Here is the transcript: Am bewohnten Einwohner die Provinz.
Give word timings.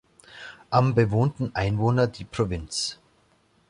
Am 0.71 0.95
bewohnten 0.95 1.53
Einwohner 1.53 2.07
die 2.07 2.23
Provinz. 2.25 2.97